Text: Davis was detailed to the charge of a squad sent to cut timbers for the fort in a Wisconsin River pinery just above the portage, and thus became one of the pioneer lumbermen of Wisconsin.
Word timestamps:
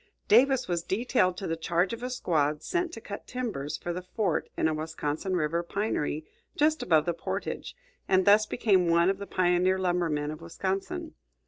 Davis 0.27 0.67
was 0.67 0.81
detailed 0.81 1.37
to 1.37 1.45
the 1.45 1.55
charge 1.55 1.93
of 1.93 2.01
a 2.01 2.09
squad 2.09 2.63
sent 2.63 2.91
to 2.91 2.99
cut 2.99 3.27
timbers 3.27 3.77
for 3.77 3.93
the 3.93 4.01
fort 4.01 4.49
in 4.57 4.67
a 4.67 4.73
Wisconsin 4.73 5.35
River 5.35 5.61
pinery 5.61 6.25
just 6.55 6.81
above 6.81 7.05
the 7.05 7.13
portage, 7.13 7.75
and 8.07 8.25
thus 8.25 8.47
became 8.47 8.89
one 8.89 9.11
of 9.11 9.19
the 9.19 9.27
pioneer 9.27 9.77
lumbermen 9.77 10.31
of 10.31 10.41
Wisconsin. 10.41 11.13